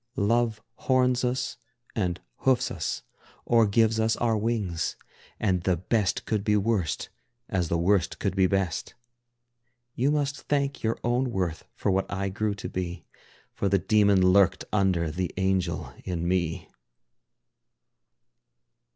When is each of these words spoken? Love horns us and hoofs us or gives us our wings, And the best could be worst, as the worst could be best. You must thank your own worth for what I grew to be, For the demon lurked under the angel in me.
Love 0.15 0.63
horns 0.87 1.23
us 1.23 1.57
and 1.95 2.21
hoofs 2.37 2.71
us 2.71 3.03
or 3.45 3.67
gives 3.67 3.99
us 3.99 4.15
our 4.15 4.35
wings, 4.35 4.95
And 5.39 5.61
the 5.61 5.77
best 5.77 6.25
could 6.25 6.43
be 6.43 6.57
worst, 6.57 7.09
as 7.47 7.67
the 7.67 7.77
worst 7.77 8.17
could 8.17 8.35
be 8.35 8.47
best. 8.47 8.95
You 9.93 10.09
must 10.09 10.41
thank 10.41 10.81
your 10.81 10.97
own 11.03 11.29
worth 11.29 11.65
for 11.75 11.91
what 11.91 12.11
I 12.11 12.29
grew 12.29 12.55
to 12.55 12.67
be, 12.67 13.05
For 13.53 13.69
the 13.69 13.77
demon 13.77 14.25
lurked 14.33 14.65
under 14.73 15.11
the 15.11 15.31
angel 15.37 15.93
in 16.03 16.27
me. 16.27 16.67